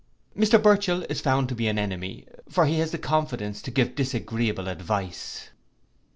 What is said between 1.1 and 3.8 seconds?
found to be an enemy; for he has the confidence to